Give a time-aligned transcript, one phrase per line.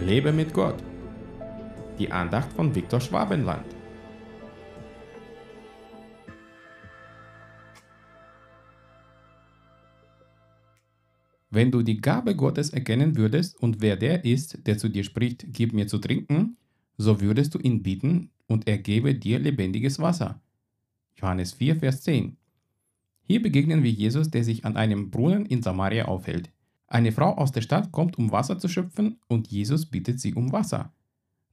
[0.00, 0.82] Lebe mit Gott.
[1.98, 3.64] Die Andacht von Viktor Schwabenland.
[11.50, 15.46] Wenn du die Gabe Gottes erkennen würdest und wer der ist, der zu dir spricht,
[15.52, 16.56] gib mir zu trinken,
[16.98, 20.40] so würdest du ihn bitten und er gebe dir lebendiges Wasser.
[21.16, 22.36] Johannes 4, Vers 10.
[23.22, 26.50] Hier begegnen wir Jesus, der sich an einem Brunnen in Samaria aufhält.
[26.86, 30.52] Eine Frau aus der Stadt kommt, um Wasser zu schöpfen, und Jesus bittet sie um
[30.52, 30.92] Wasser.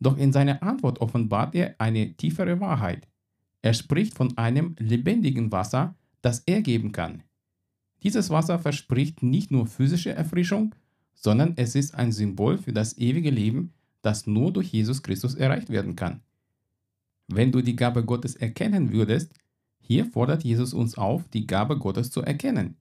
[0.00, 3.06] Doch in seiner Antwort offenbart er eine tiefere Wahrheit.
[3.62, 7.22] Er spricht von einem lebendigen Wasser, das er geben kann.
[8.02, 10.74] Dieses Wasser verspricht nicht nur physische Erfrischung,
[11.14, 15.68] sondern es ist ein Symbol für das ewige Leben, das nur durch Jesus Christus erreicht
[15.68, 16.22] werden kann.
[17.28, 19.34] Wenn du die Gabe Gottes erkennen würdest,
[19.80, 22.76] hier fordert Jesus uns auf, die Gabe Gottes zu erkennen.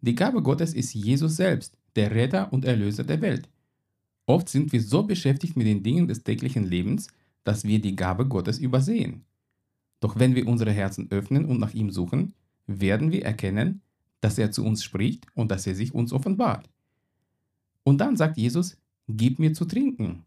[0.00, 3.48] Die Gabe Gottes ist Jesus selbst, der Retter und Erlöser der Welt.
[4.26, 7.08] Oft sind wir so beschäftigt mit den Dingen des täglichen Lebens,
[7.44, 9.24] dass wir die Gabe Gottes übersehen.
[10.00, 12.34] Doch wenn wir unsere Herzen öffnen und nach ihm suchen,
[12.66, 13.80] werden wir erkennen,
[14.20, 16.68] dass er zu uns spricht und dass er sich uns offenbart.
[17.84, 18.76] Und dann sagt Jesus,
[19.08, 20.24] gib mir zu trinken.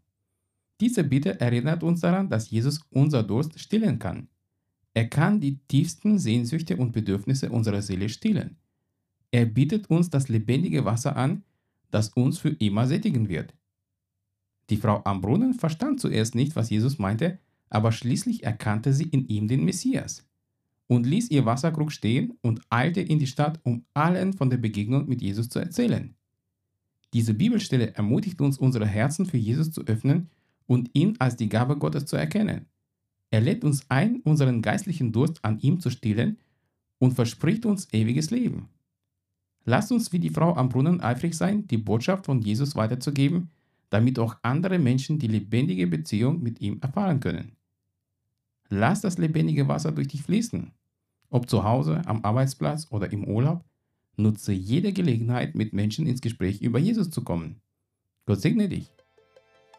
[0.80, 4.28] Diese Bitte erinnert uns daran, dass Jesus unser Durst stillen kann.
[4.94, 8.56] Er kann die tiefsten Sehnsüchte und Bedürfnisse unserer Seele stillen.
[9.30, 11.44] Er bietet uns das lebendige Wasser an,
[11.90, 13.54] das uns für immer sättigen wird.
[14.70, 17.38] Die Frau am Brunnen verstand zuerst nicht, was Jesus meinte,
[17.68, 20.26] aber schließlich erkannte sie in ihm den Messias
[20.86, 25.08] und ließ ihr Wasserkrug stehen und eilte in die Stadt, um allen von der Begegnung
[25.08, 26.14] mit Jesus zu erzählen.
[27.12, 30.30] Diese Bibelstelle ermutigt uns, unsere Herzen für Jesus zu öffnen
[30.66, 32.66] und ihn als die Gabe Gottes zu erkennen.
[33.30, 36.38] Er lädt uns ein, unseren geistlichen Durst an ihm zu stillen
[36.98, 38.68] und verspricht uns ewiges Leben.
[39.64, 43.50] Lasst uns wie die Frau am Brunnen eifrig sein, die Botschaft von Jesus weiterzugeben,
[43.90, 47.56] damit auch andere Menschen die lebendige Beziehung mit ihm erfahren können.
[48.68, 50.70] Lass das lebendige Wasser durch dich fließen.
[51.28, 53.64] Ob zu Hause, am Arbeitsplatz oder im Urlaub,
[54.16, 57.60] nutze jede Gelegenheit, mit Menschen ins Gespräch über Jesus zu kommen.
[58.26, 58.90] Gott segne dich.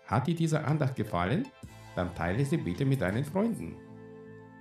[0.06, 1.48] Hat dir diese Andacht gefallen?
[1.96, 3.76] Dann teile sie bitte mit deinen Freunden.